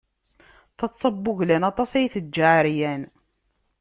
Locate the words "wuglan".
1.23-1.63